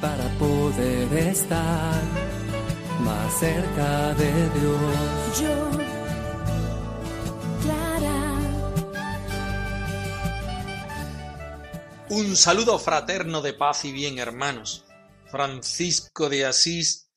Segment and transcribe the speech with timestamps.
[0.00, 2.02] para poder estar
[3.00, 5.40] más cerca de Dios.
[5.40, 5.70] Yo,
[7.62, 8.38] Clara.
[12.08, 14.86] Un saludo fraterno de paz y bien, hermanos.
[15.30, 17.10] Francisco de Asís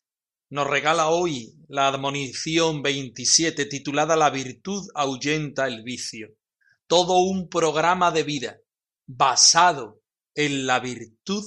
[0.50, 6.35] nos regala hoy la admonición 27 titulada La virtud ahuyenta el vicio.
[6.88, 8.57] Todo un programa de vida
[9.08, 10.02] basado
[10.34, 11.44] en la virtud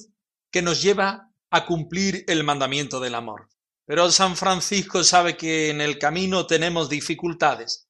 [0.50, 3.48] que nos lleva a cumplir el mandamiento del amor.
[3.86, 7.88] Pero San Francisco sabe que en el camino tenemos dificultades.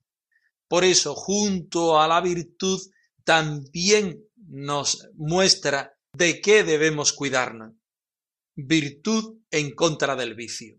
[0.68, 2.80] Por eso, junto a la virtud,
[3.24, 7.74] también nos muestra de qué debemos cuidarnos.
[8.54, 10.78] Virtud en contra del vicio.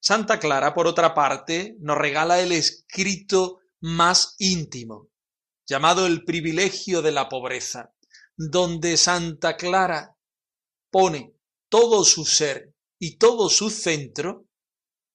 [0.00, 5.08] Santa Clara, por otra parte, nos regala el escrito más íntimo,
[5.66, 7.92] llamado el privilegio de la pobreza,
[8.38, 10.16] donde Santa Clara
[10.90, 11.34] pone
[11.68, 14.46] todo su ser y todo su centro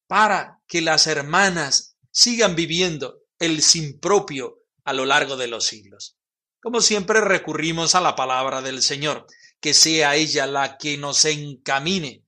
[0.07, 6.17] para que las hermanas sigan viviendo el sin propio a lo largo de los siglos.
[6.61, 9.25] Como siempre recurrimos a la palabra del Señor,
[9.61, 12.25] que sea ella la que nos encamine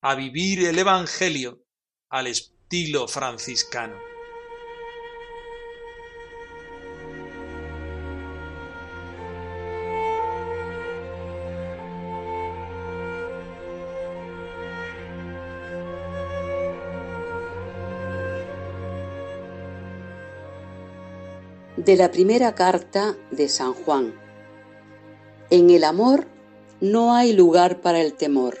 [0.00, 1.64] a vivir el Evangelio
[2.10, 3.98] al estilo franciscano.
[21.88, 24.14] De la primera carta de San Juan.
[25.48, 26.26] En el amor
[26.82, 28.58] no hay lugar para el temor.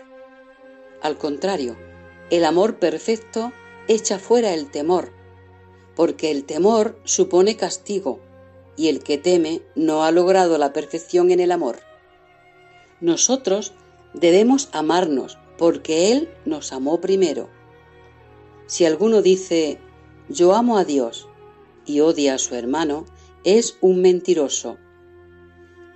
[1.02, 1.76] Al contrario,
[2.30, 3.52] el amor perfecto
[3.86, 5.12] echa fuera el temor,
[5.94, 8.20] porque el temor supone castigo,
[8.78, 11.80] y el que teme no ha logrado la perfección en el amor.
[13.02, 13.74] Nosotros
[14.14, 17.50] debemos amarnos, porque Él nos amó primero.
[18.64, 19.78] Si alguno dice,
[20.30, 21.28] yo amo a Dios,
[21.84, 23.04] y odia a su hermano,
[23.44, 24.78] es un mentiroso.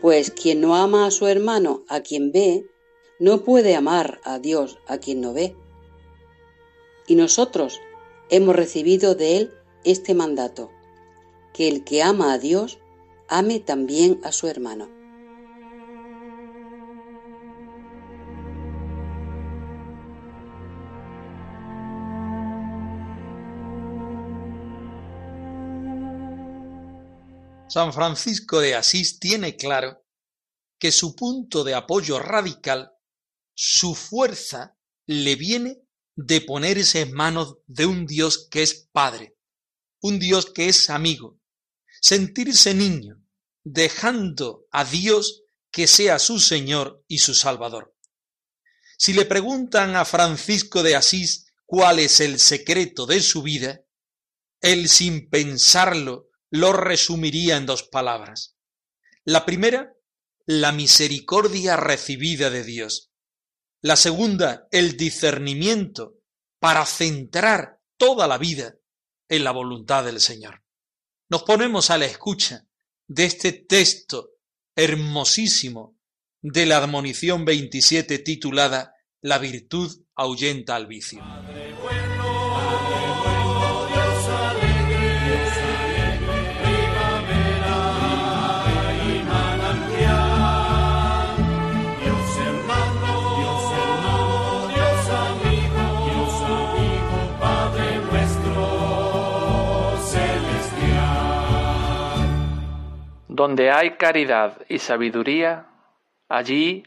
[0.00, 2.66] Pues quien no ama a su hermano a quien ve,
[3.18, 5.56] no puede amar a Dios a quien no ve.
[7.06, 7.80] Y nosotros
[8.30, 9.54] hemos recibido de Él
[9.84, 10.70] este mandato,
[11.52, 12.78] que el que ama a Dios,
[13.28, 15.01] ame también a su hermano.
[27.72, 30.04] San Francisco de Asís tiene claro
[30.78, 32.92] que su punto de apoyo radical,
[33.54, 35.78] su fuerza, le viene
[36.14, 39.38] de ponerse en manos de un Dios que es Padre,
[40.02, 41.40] un Dios que es amigo,
[42.02, 43.24] sentirse niño,
[43.64, 47.96] dejando a Dios que sea su Señor y su Salvador.
[48.98, 53.80] Si le preguntan a Francisco de Asís cuál es el secreto de su vida,
[54.60, 58.56] él sin pensarlo lo resumiría en dos palabras.
[59.24, 59.94] La primera,
[60.44, 63.10] la misericordia recibida de Dios.
[63.80, 66.18] La segunda, el discernimiento
[66.60, 68.74] para centrar toda la vida
[69.28, 70.62] en la voluntad del Señor.
[71.30, 72.66] Nos ponemos a la escucha
[73.06, 74.32] de este texto
[74.76, 75.96] hermosísimo
[76.42, 81.22] de la admonición 27 titulada La virtud ahuyenta al vicio.
[103.42, 105.66] Donde hay caridad y sabiduría,
[106.28, 106.84] allí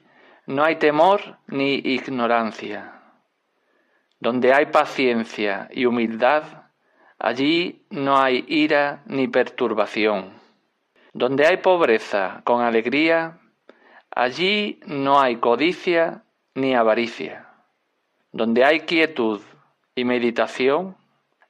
[0.48, 2.94] no hay temor ni ignorancia.
[4.22, 6.44] Donde hay paciencia y humildad,
[7.20, 10.32] allí no hay ira ni perturbación.
[11.12, 13.38] Donde hay pobreza con alegría,
[14.10, 16.24] allí no hay codicia
[16.54, 17.50] ni avaricia.
[18.32, 19.42] Donde hay quietud
[19.94, 20.96] y meditación,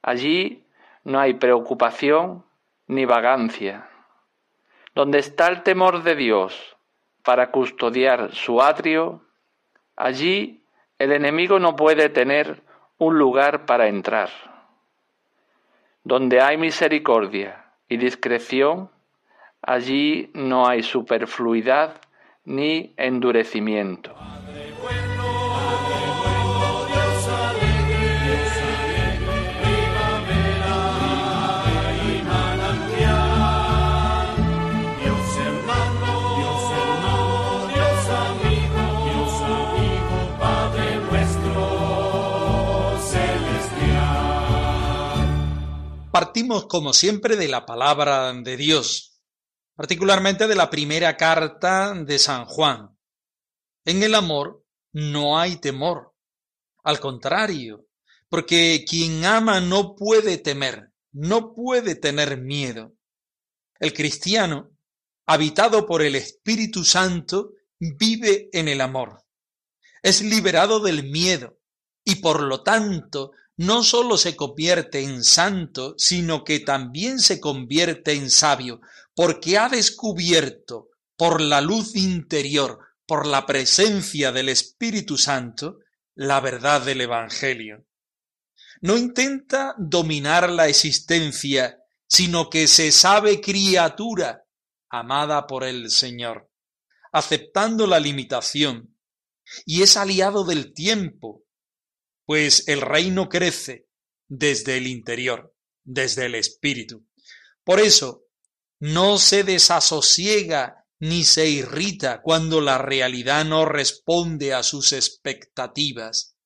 [0.02, 0.64] allí
[1.04, 2.44] no hay preocupación
[2.88, 3.85] ni vagancia.
[4.96, 6.74] Donde está el temor de Dios
[7.22, 9.20] para custodiar su atrio,
[9.94, 10.64] allí
[10.98, 12.62] el enemigo no puede tener
[12.96, 14.30] un lugar para entrar.
[16.02, 18.90] Donde hay misericordia y discreción,
[19.60, 22.00] allí no hay superfluidad
[22.46, 24.16] ni endurecimiento.
[46.44, 49.22] Como siempre de la palabra de Dios,
[49.74, 52.94] particularmente de la primera carta de San Juan.
[53.86, 54.62] En el amor
[54.92, 56.12] no hay temor,
[56.84, 57.86] al contrario,
[58.28, 62.92] porque quien ama no puede temer, no puede tener miedo.
[63.80, 64.76] El cristiano,
[65.24, 69.24] habitado por el Espíritu Santo, vive en el amor.
[70.02, 71.58] Es liberado del miedo
[72.04, 78.12] y por lo tanto no sólo se convierte en santo, sino que también se convierte
[78.12, 78.80] en sabio,
[79.14, 85.78] porque ha descubierto por la luz interior, por la presencia del Espíritu Santo,
[86.14, 87.86] la verdad del Evangelio.
[88.82, 94.44] No intenta dominar la existencia, sino que se sabe criatura,
[94.90, 96.50] amada por el Señor,
[97.10, 98.98] aceptando la limitación,
[99.64, 101.45] y es aliado del tiempo,
[102.26, 103.88] pues el reino crece
[104.28, 107.06] desde el interior, desde el espíritu.
[107.64, 108.24] Por eso,
[108.78, 116.36] no se desasosiega ni se irrita cuando la realidad no responde a sus expectativas,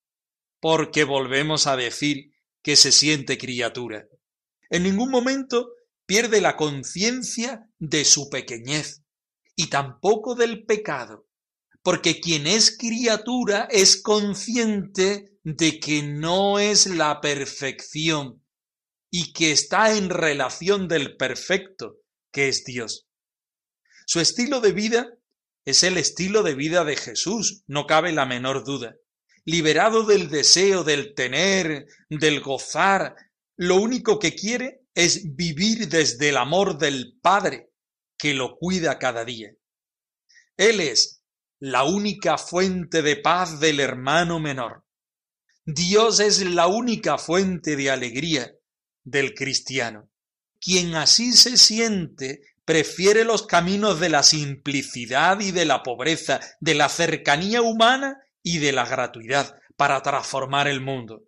[0.61, 2.32] porque volvemos a decir
[2.62, 4.06] que se siente criatura.
[4.69, 5.71] En ningún momento
[6.05, 9.03] pierde la conciencia de su pequeñez
[9.56, 11.27] y tampoco del pecado,
[11.82, 18.43] porque quien es criatura es consciente de que no es la perfección
[19.11, 21.97] y que está en relación del perfecto,
[22.33, 23.09] que es Dios.
[24.07, 25.15] Su estilo de vida
[25.65, 28.97] es el estilo de vida de Jesús, no cabe la menor duda.
[29.45, 33.15] Liberado del deseo, del tener, del gozar,
[33.57, 37.71] lo único que quiere es vivir desde el amor del Padre,
[38.19, 39.51] que lo cuida cada día.
[40.57, 41.23] Él es
[41.59, 44.85] la única fuente de paz del hermano menor.
[45.75, 48.52] Dios es la única fuente de alegría
[49.05, 50.08] del cristiano.
[50.58, 56.75] Quien así se siente prefiere los caminos de la simplicidad y de la pobreza, de
[56.75, 61.22] la cercanía humana y de la gratuidad para transformar el mundo.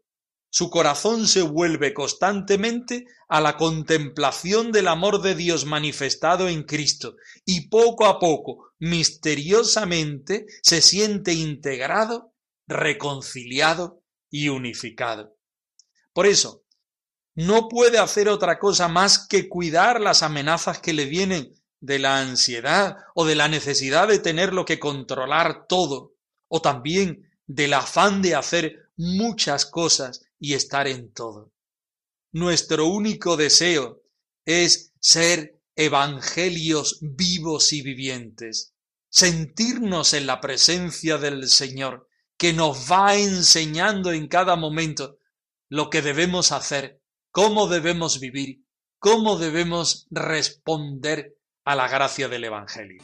[0.51, 7.15] Su corazón se vuelve constantemente a la contemplación del amor de Dios manifestado en Cristo
[7.45, 12.35] y poco a poco, misteriosamente, se siente integrado,
[12.67, 14.02] reconciliado
[14.33, 15.37] y unificado.
[16.13, 16.65] Por eso,
[17.37, 22.19] no puede hacer otra cosa más que cuidar las amenazas que le vienen de la
[22.19, 26.15] ansiedad o de la necesidad de tenerlo que controlar todo,
[26.49, 31.53] o también del afán de hacer muchas cosas y estar en todo.
[32.33, 34.03] Nuestro único deseo
[34.45, 38.75] es ser evangelios vivos y vivientes,
[39.09, 42.09] sentirnos en la presencia del Señor,
[42.43, 45.17] que nos va enseñando en cada momento
[45.69, 48.65] lo que debemos hacer, cómo debemos vivir,
[48.99, 53.01] cómo debemos responder a la gracia del Evangelio.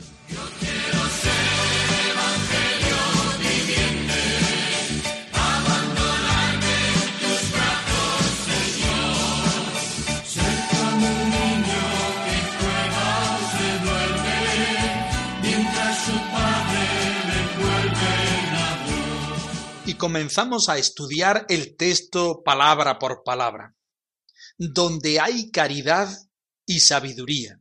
[19.99, 23.77] Comenzamos a estudiar el texto palabra por palabra,
[24.57, 26.09] donde hay caridad
[26.65, 27.61] y sabiduría.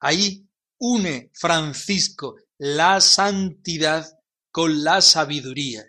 [0.00, 0.46] Ahí
[0.78, 4.06] une Francisco la santidad
[4.50, 5.84] con la sabiduría.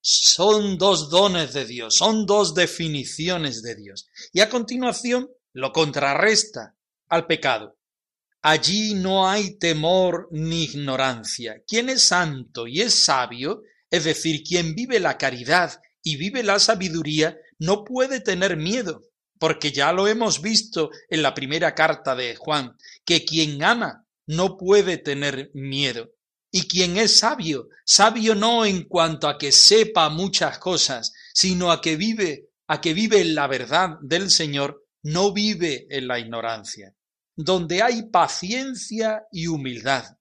[0.00, 4.08] Son dos dones de Dios, son dos definiciones de Dios.
[4.32, 6.76] Y a continuación lo contrarresta
[7.08, 7.78] al pecado.
[8.40, 11.62] Allí no hay temor ni ignorancia.
[11.66, 13.62] Quien es santo y es sabio
[13.92, 19.02] es decir, quien vive la caridad y vive la sabiduría no puede tener miedo,
[19.38, 24.56] porque ya lo hemos visto en la primera carta de Juan, que quien ama no
[24.56, 26.10] puede tener miedo.
[26.50, 31.82] Y quien es sabio, sabio no en cuanto a que sepa muchas cosas, sino a
[31.82, 36.94] que vive, a que vive en la verdad del Señor, no vive en la ignorancia.
[37.36, 40.16] Donde hay paciencia y humildad,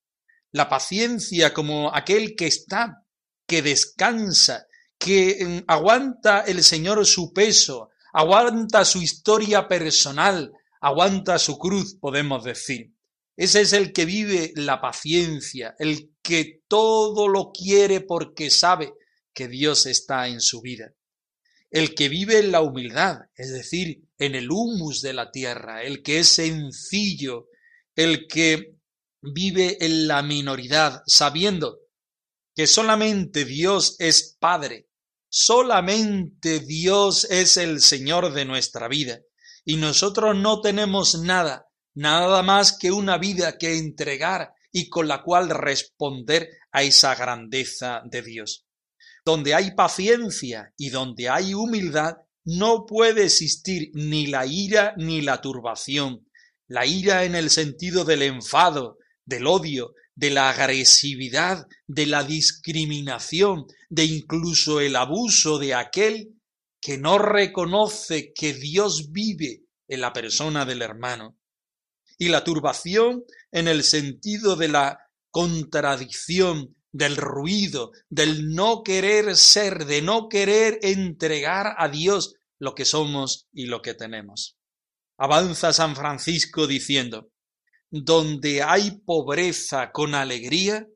[0.52, 3.06] la paciencia como aquel que está,
[3.52, 4.66] que descansa,
[4.98, 12.46] que mm, aguanta el Señor su peso, aguanta su historia personal, aguanta su cruz, podemos
[12.46, 12.94] decir.
[13.36, 18.94] Ese es el que vive la paciencia, el que todo lo quiere porque sabe
[19.34, 20.94] que Dios está en su vida.
[21.70, 26.02] El que vive en la humildad, es decir, en el humus de la tierra, el
[26.04, 27.50] que es sencillo,
[27.98, 28.76] el que
[29.22, 31.81] vive en la minoridad, sabiendo
[32.56, 34.90] que solamente Dios es Padre,
[35.30, 39.22] solamente Dios es el Señor de nuestra vida,
[39.64, 45.24] y nosotros no tenemos nada, nada más que una vida que entregar y con la
[45.24, 48.66] cual responder a esa grandeza de Dios.
[49.26, 55.42] Donde hay paciencia y donde hay humildad, no puede existir ni la ira ni la
[55.42, 56.28] turbación.
[56.68, 63.66] La ira en el sentido del enfado, del odio, de la agresividad, de la discriminación,
[63.90, 66.36] de incluso el abuso de aquel
[66.82, 71.38] que no reconoce que Dios vive en la persona del hermano.
[72.18, 75.00] Y la turbación en el sentido de la
[75.32, 82.86] contradicción, del ruido, del no querer ser, de no querer entregar a Dios lo que
[82.86, 84.58] somos y lo que tenemos.
[85.18, 87.31] Avanza San Francisco diciendo,
[87.92, 90.88] donde hay pobreza con alegría,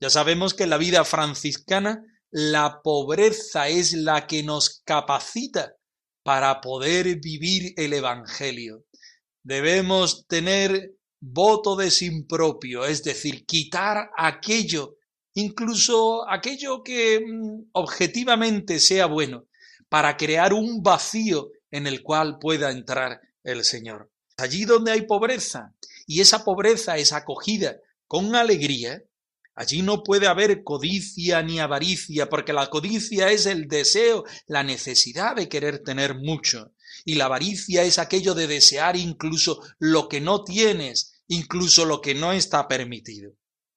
[0.00, 5.74] ya sabemos que en la vida franciscana la pobreza es la que nos capacita
[6.22, 8.84] para poder vivir el Evangelio.
[9.42, 14.96] Debemos tener voto de sin propio, es decir, quitar aquello,
[15.34, 19.46] incluso aquello que mm, objetivamente sea bueno,
[19.88, 24.10] para crear un vacío en el cual pueda entrar el Señor.
[24.36, 25.74] Allí donde hay pobreza
[26.08, 29.04] y esa pobreza es acogida con alegría,
[29.54, 35.36] allí no puede haber codicia ni avaricia, porque la codicia es el deseo, la necesidad
[35.36, 36.72] de querer tener mucho,
[37.04, 42.14] y la avaricia es aquello de desear incluso lo que no tienes, incluso lo que
[42.14, 43.34] no está permitido.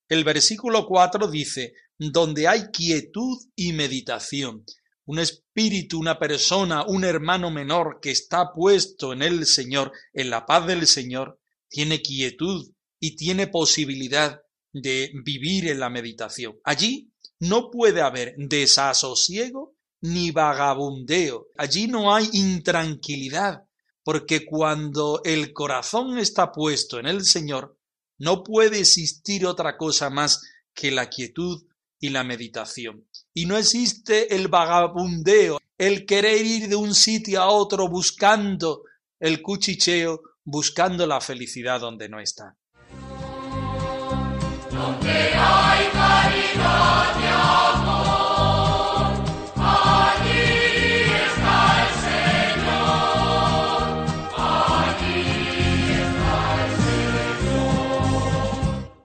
[0.08, 4.64] El versículo 4 dice, donde hay quietud y meditación,
[5.04, 10.46] un espíritu, una persona, un hermano menor que está puesto en el Señor, en la
[10.46, 11.41] paz del Señor,
[11.72, 14.42] tiene quietud y tiene posibilidad
[14.74, 16.60] de vivir en la meditación.
[16.64, 21.48] Allí no puede haber desasosiego ni vagabundeo.
[21.58, 23.64] Allí no hay intranquilidad,
[24.04, 27.78] porque cuando el corazón está puesto en el Señor,
[28.20, 30.42] no puede existir otra cosa más
[30.74, 31.64] que la quietud
[32.00, 33.08] y la meditación.
[33.34, 38.84] Y no existe el vagabundeo, el querer ir de un sitio a otro buscando
[39.20, 42.58] el cuchicheo buscando la felicidad donde no está.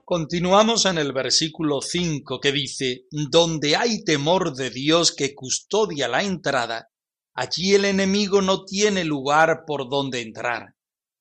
[0.09, 6.23] Continuamos en el versículo 5 que dice, Donde hay temor de Dios que custodia la
[6.23, 6.89] entrada,
[7.33, 10.76] allí el enemigo no tiene lugar por donde entrar.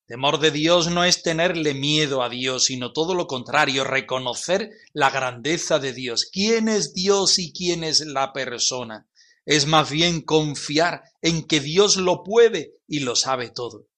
[0.06, 5.10] Temor de Dios no es tenerle miedo a Dios, sino todo lo contrario, reconocer la
[5.10, 6.28] grandeza de Dios.
[6.32, 9.08] ¿Quién es Dios y quién es la persona?
[9.44, 13.88] Es más bien confiar en que Dios lo puede y lo sabe todo.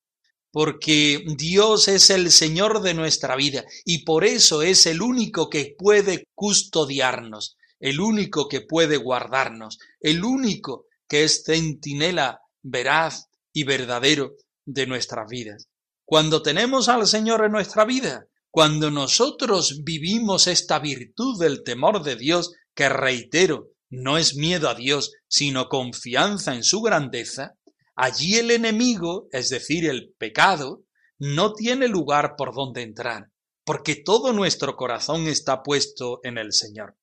[0.50, 5.76] Porque Dios es el Señor de nuestra vida y por eso es el único que
[5.78, 14.36] puede custodiarnos, el único que puede guardarnos, el único que es centinela veraz y verdadero
[14.64, 15.67] de nuestras vidas.
[16.10, 22.16] Cuando tenemos al Señor en nuestra vida, cuando nosotros vivimos esta virtud del temor de
[22.16, 27.58] Dios, que reitero, no es miedo a Dios, sino confianza en su grandeza,
[27.94, 30.82] allí el enemigo, es decir, el pecado,
[31.18, 33.30] no tiene lugar por donde entrar,
[33.62, 36.96] porque todo nuestro corazón está puesto en el Señor.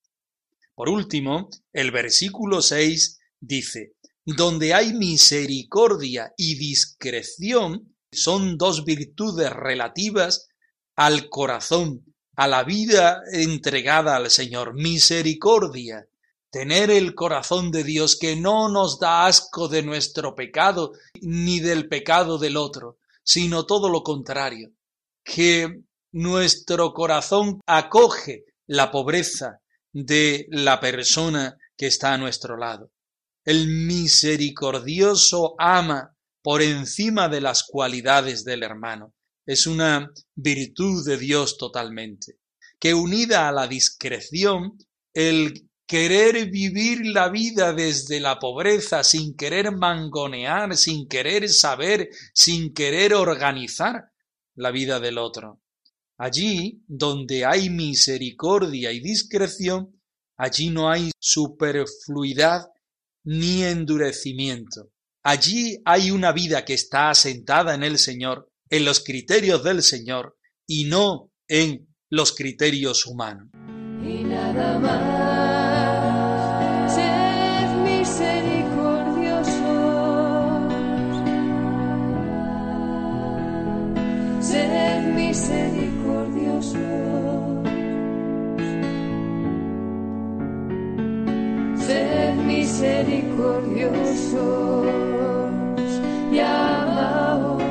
[0.73, 3.93] Por último, el versículo 6 dice,
[4.25, 10.47] donde hay misericordia y discreción, son dos virtudes relativas
[10.95, 12.03] al corazón,
[12.35, 14.73] a la vida entregada al Señor.
[14.73, 16.07] Misericordia,
[16.49, 21.87] tener el corazón de Dios que no nos da asco de nuestro pecado ni del
[21.87, 24.71] pecado del otro, sino todo lo contrario,
[25.23, 25.81] que
[26.13, 29.59] nuestro corazón acoge la pobreza
[29.91, 32.91] de la persona que está a nuestro lado.
[33.43, 36.14] El misericordioso ama
[36.45, 39.15] por encima de las cualidades del hermano.
[39.47, 42.37] Es una virtud de Dios totalmente.
[42.79, 44.77] que unida a la discreción,
[45.11, 52.75] el querer vivir la vida desde la pobreza, sin querer mangonear, sin querer saber, sin
[52.75, 54.11] querer organizar
[54.53, 55.61] la vida del otro.
[56.15, 59.99] Allí donde hay misericordia y discreción,
[60.37, 62.67] allí no hay superfluidad
[63.23, 64.91] ni endurecimiento.
[65.27, 70.37] Allí hay una vida que está asentada en el Señor, en los criterios del Señor
[70.67, 73.47] y no en los criterios humanos.
[74.03, 75.25] Y nada más,
[76.93, 77.25] sed
[86.61, 87.14] sed
[91.85, 94.87] sed misericordiosos
[96.31, 97.61] y amaos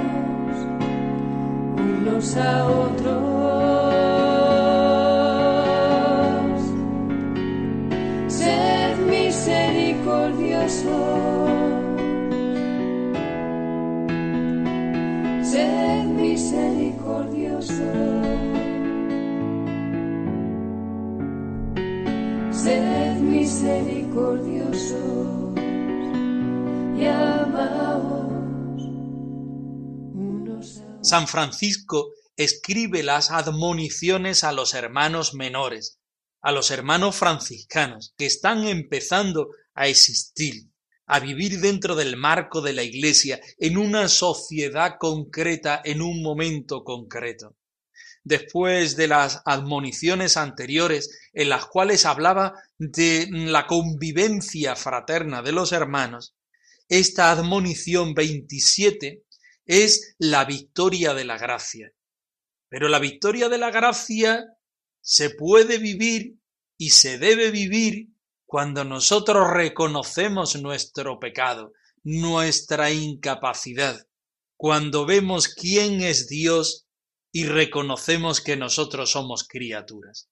[1.77, 3.34] unos a otros.
[31.03, 35.99] San Francisco escribe las admoniciones a los hermanos menores,
[36.43, 40.71] a los hermanos franciscanos, que están empezando a existir,
[41.07, 46.85] a vivir dentro del marco de la Iglesia, en una sociedad concreta, en un momento
[46.85, 47.57] concreto.
[48.25, 55.73] Después de las admoniciones anteriores, en las cuales hablaba de la convivencia fraterna de los
[55.73, 56.35] hermanos,
[56.89, 59.25] esta admonición 27
[59.67, 61.93] es la victoria de la gracia.
[62.71, 64.45] Pero la victoria de la gracia
[65.03, 66.39] se puede vivir
[66.79, 68.09] y se debe vivir
[68.47, 71.73] cuando nosotros reconocemos nuestro pecado,
[72.03, 74.07] nuestra incapacidad,
[74.57, 76.84] cuando vemos quién es Dios
[77.37, 80.31] y reconocemos que nosotros somos criaturas.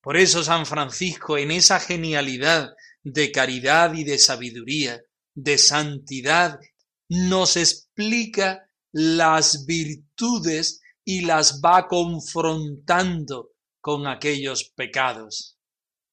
[0.00, 2.72] Por eso San Francisco, en esa genialidad
[3.04, 5.00] de caridad y de sabiduría,
[5.32, 6.58] de santidad,
[7.08, 15.56] nos explica las virtudes y las va confrontando con aquellos pecados.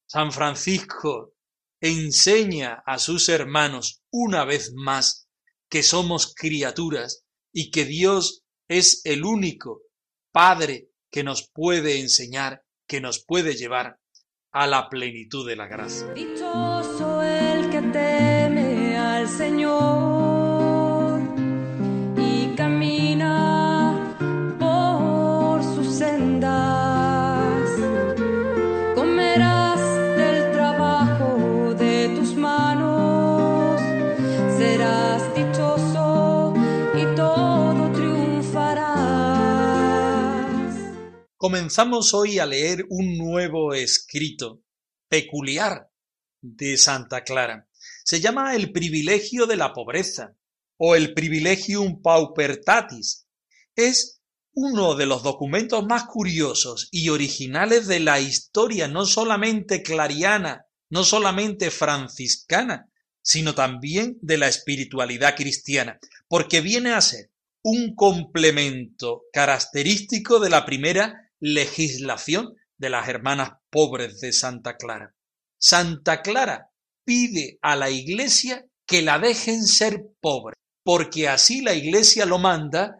[0.06, 1.34] San Francisco
[1.80, 5.26] enseña a sus hermanos una vez más
[5.68, 9.82] que somos criaturas y que Dios es el único
[10.32, 13.98] Padre que nos puede enseñar, que nos puede llevar
[14.50, 16.06] a la plenitud de la gracia.
[16.14, 21.20] Dichoso el que teme al Señor
[22.16, 24.16] y camina
[24.58, 27.70] por sus sendas.
[28.94, 29.80] Comerás
[30.16, 33.78] del trabajo de tus manos,
[34.56, 35.91] serás dichoso
[41.42, 44.62] Comenzamos hoy a leer un nuevo escrito
[45.08, 45.90] peculiar
[46.40, 47.68] de Santa Clara.
[48.04, 50.36] Se llama el privilegio de la pobreza
[50.76, 53.26] o el privilegium paupertatis.
[53.74, 54.20] Es
[54.54, 61.02] uno de los documentos más curiosos y originales de la historia, no solamente clariana, no
[61.02, 62.88] solamente franciscana,
[63.20, 67.32] sino también de la espiritualidad cristiana, porque viene a ser
[67.64, 75.12] un complemento característico de la primera legislación de las hermanas pobres de Santa Clara.
[75.58, 76.70] Santa Clara
[77.04, 82.94] pide a la Iglesia que la dejen ser pobre, porque así la Iglesia lo manda,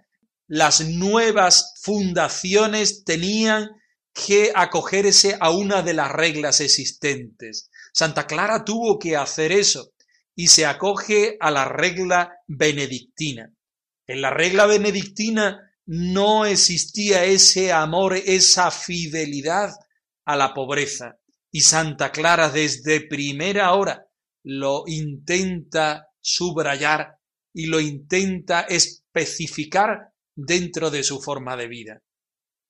[0.49, 3.69] las nuevas fundaciones tenían
[4.13, 7.71] que acogerse a una de las reglas existentes.
[7.95, 9.93] Santa Clara tuvo que hacer eso
[10.35, 13.53] y se acoge a la regla benedictina.
[14.09, 19.71] En la regla benedictina no existía ese amor, esa fidelidad
[20.25, 21.19] a la pobreza.
[21.51, 24.07] Y Santa Clara desde primera hora
[24.45, 27.19] lo intenta subrayar
[27.53, 32.03] y lo intenta especificar dentro de su forma de vida.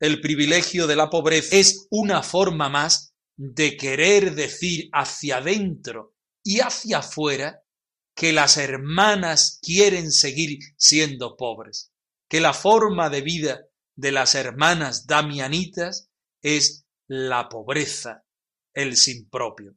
[0.00, 6.58] El privilegio de la pobreza es una forma más de querer decir hacia adentro y
[6.60, 7.62] hacia afuera
[8.14, 11.91] que las hermanas quieren seguir siendo pobres,
[12.32, 13.60] que la forma de vida
[13.94, 16.08] de las hermanas damianitas
[16.40, 18.24] es la pobreza,
[18.72, 19.74] el sin propio.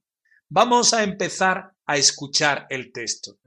[0.47, 3.39] Vamos a empezar a escuchar el texto.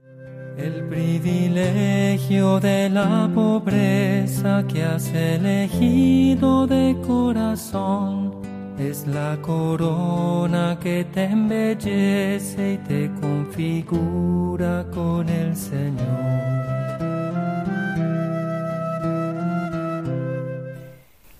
[0.57, 11.23] El privilegio de la pobreza que has elegido de corazón es la corona que te
[11.23, 16.98] embellece y te configura con el Señor.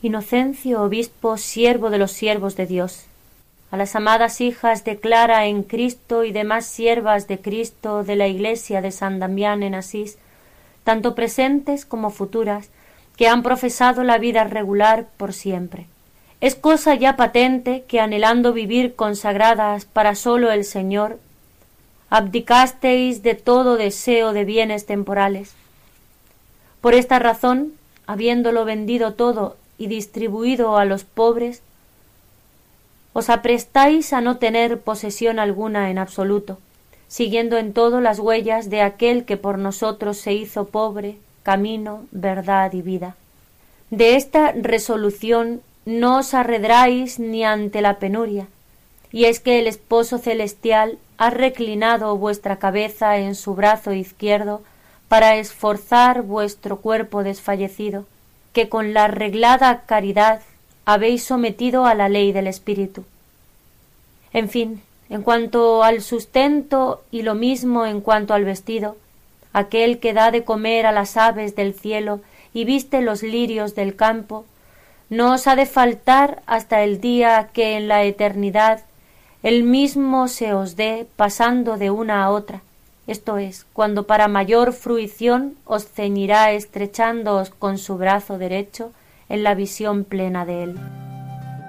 [0.01, 3.03] Inocencio, obispo, siervo de los siervos de Dios,
[3.69, 8.29] a las amadas hijas de Clara en Cristo y demás siervas de Cristo de la
[8.29, 10.17] Iglesia de San Damián en Asís,
[10.85, 12.69] tanto presentes como futuras,
[13.17, 15.87] que han profesado la vida regular por siempre.
[16.39, 21.19] Es cosa ya patente que anhelando vivir consagradas para sólo el Señor,
[22.09, 25.55] abdicasteis de todo deseo de bienes temporales.
[26.79, 27.73] Por esta razón,
[28.07, 31.63] habiéndolo vendido todo y distribuido a los pobres,
[33.13, 36.59] os aprestáis a no tener posesión alguna en absoluto,
[37.07, 42.71] siguiendo en todo las huellas de aquel que por nosotros se hizo pobre, camino, verdad
[42.73, 43.15] y vida.
[43.89, 48.47] De esta resolución no os arredráis ni ante la penuria,
[49.11, 54.61] y es que el esposo celestial ha reclinado vuestra cabeza en su brazo izquierdo
[55.07, 58.05] para esforzar vuestro cuerpo desfallecido,
[58.53, 60.41] que con la arreglada caridad
[60.85, 63.05] habéis sometido a la ley del Espíritu.
[64.33, 68.95] En fin, en cuanto al sustento y lo mismo en cuanto al vestido,
[69.53, 72.21] aquel que da de comer a las aves del cielo
[72.53, 74.45] y viste los lirios del campo,
[75.09, 78.83] no os ha de faltar hasta el día que en la eternidad
[79.41, 82.61] el mismo se os dé pasando de una a otra,
[83.09, 88.91] esto es, cuando para mayor fruición os ceñirá estrechándoos con su brazo derecho
[89.29, 90.79] en la visión plena de Él.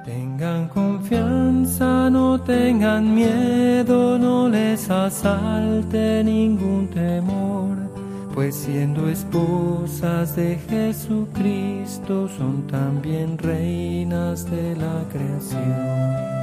[0.04, 7.76] Tengan confianza, no tengan miedo, no les asalte ningún temor,
[8.34, 16.40] pues siendo esposas de Jesucristo son también reinas de la creación.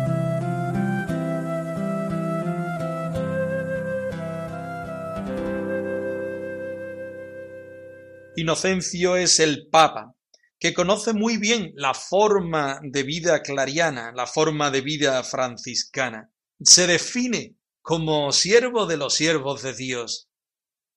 [8.39, 10.15] Inocencio es el Papa,
[10.59, 16.31] que conoce muy bien la forma de vida clariana, la forma de vida franciscana.
[16.61, 20.29] Se define como siervo de los siervos de Dios.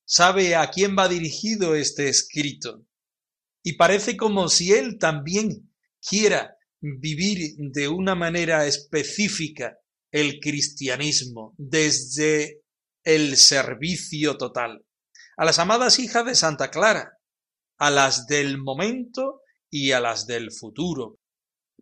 [0.04, 2.84] Sabe a quién va dirigido este escrito.
[3.62, 5.72] Y parece como si él también
[6.06, 9.78] quiera vivir de una manera específica
[10.10, 12.60] el cristianismo desde
[13.02, 14.84] el servicio total.
[15.38, 17.16] A las amadas hijas de Santa Clara,
[17.80, 19.40] a las del momento
[19.70, 21.18] y a las del futuro.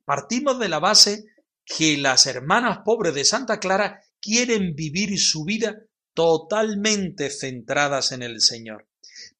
[0.05, 1.25] Partimos de la base
[1.65, 5.77] que las hermanas pobres de Santa Clara quieren vivir su vida
[6.15, 8.89] totalmente centradas en el Señor,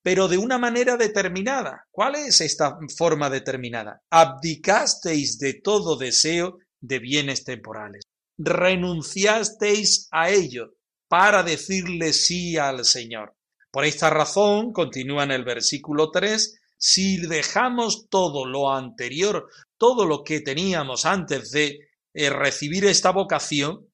[0.03, 1.87] pero de una manera determinada.
[1.91, 4.03] ¿Cuál es esta forma determinada?
[4.11, 8.03] Abdicasteis de todo deseo de bienes temporales.
[8.37, 10.75] Renunciasteis a ello
[11.09, 13.38] para decirle sí al Señor.
[13.79, 20.25] Por esta razón, continúa en el versículo 3, si dejamos todo lo anterior, todo lo
[20.25, 23.89] que teníamos antes de eh, recibir esta vocación,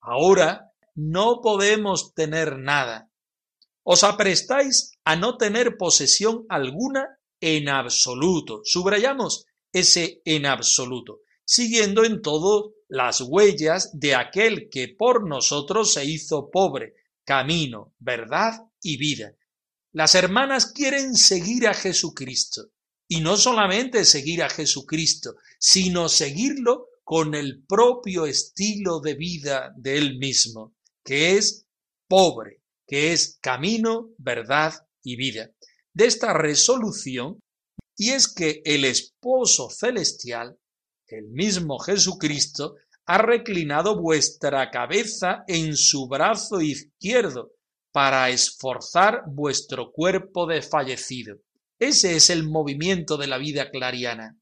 [0.00, 3.12] ahora no podemos tener nada.
[3.84, 7.06] Os aprestáis a no tener posesión alguna
[7.40, 8.62] en absoluto.
[8.64, 16.04] Subrayamos ese en absoluto, siguiendo en todo las huellas de aquel que por nosotros se
[16.06, 16.94] hizo pobre,
[17.28, 19.36] camino, verdad y vida.
[19.92, 22.70] Las hermanas quieren seguir a Jesucristo.
[23.06, 29.98] Y no solamente seguir a Jesucristo, sino seguirlo con el propio estilo de vida de
[29.98, 31.66] él mismo, que es
[32.08, 35.50] pobre, que es camino, verdad y vida.
[35.92, 37.40] De esta resolución,
[37.94, 40.58] y es que el esposo celestial,
[41.06, 42.76] el mismo Jesucristo,
[43.08, 47.52] ha reclinado vuestra cabeza en su brazo izquierdo,
[47.90, 51.38] para esforzar vuestro cuerpo desfallecido.
[51.78, 54.36] Ese es el movimiento de la vida clariana.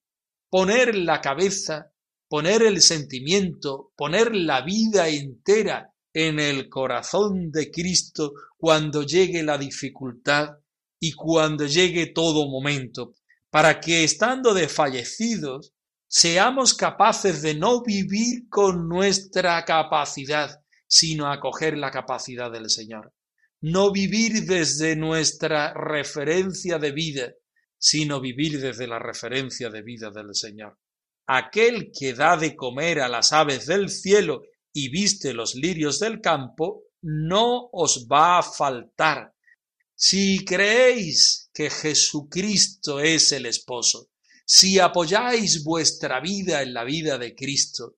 [0.50, 1.92] Poner la cabeza,
[2.28, 9.58] poner el sentimiento, poner la vida entera en el corazón de Cristo cuando llegue la
[9.58, 10.56] dificultad
[10.98, 13.14] y cuando llegue todo momento,
[13.48, 15.72] para que estando desfallecidos
[16.08, 23.12] seamos capaces de no vivir con nuestra capacidad, sino acoger la capacidad del Señor
[23.60, 27.34] no vivir desde nuestra referencia de vida,
[27.78, 30.78] sino vivir desde la referencia de vida del Señor.
[31.26, 34.42] Aquel que da de comer a las aves del cielo
[34.72, 39.32] y viste los lirios del campo, no os va a faltar.
[39.94, 44.10] Si creéis que Jesucristo es el esposo,
[44.46, 47.96] si apoyáis vuestra vida en la vida de Cristo,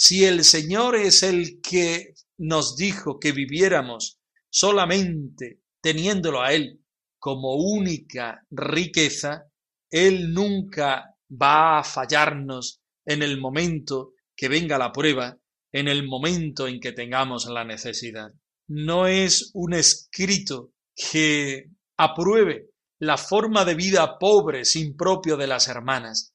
[0.00, 6.84] Si el Señor es el que nos dijo que viviéramos solamente teniéndolo a Él
[7.18, 9.50] como única riqueza,
[9.90, 15.36] Él nunca va a fallarnos en el momento que venga la prueba,
[15.72, 18.30] en el momento en que tengamos la necesidad.
[18.68, 25.68] No es un escrito que apruebe la forma de vida pobre sin propio de las
[25.68, 26.34] hermanas,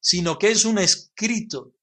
[0.00, 1.74] sino que es un escrito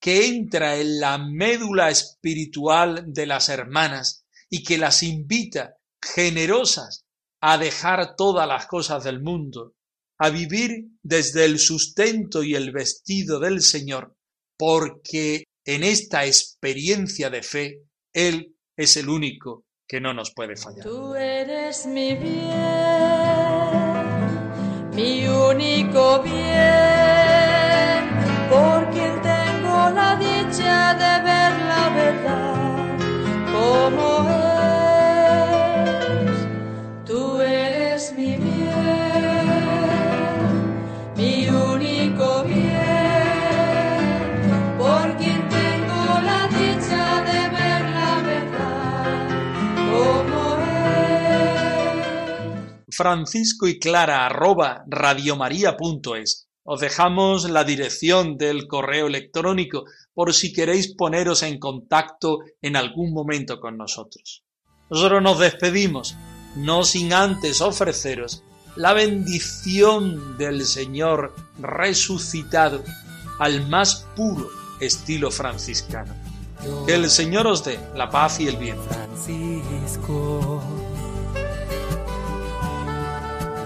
[0.00, 7.04] que entra en la médula espiritual de las hermanas y que las invita generosas
[7.40, 9.74] a dejar todas las cosas del mundo,
[10.18, 14.16] a vivir desde el sustento y el vestido del Señor,
[14.58, 20.84] porque en esta experiencia de fe Él es el único que no nos puede fallar.
[20.84, 23.29] Tú eres mi bien,
[24.92, 26.39] mi único bien,
[53.00, 56.48] Francisco y Clara arroba radiomaria.es.
[56.64, 63.14] Os dejamos la dirección del correo electrónico por si queréis poneros en contacto en algún
[63.14, 64.44] momento con nosotros.
[64.90, 66.14] Nosotros nos despedimos,
[66.56, 68.42] no sin antes ofreceros
[68.76, 72.84] la bendición del Señor resucitado
[73.38, 76.12] al más puro estilo franciscano.
[76.86, 78.76] Que el Señor os dé la paz y el bien.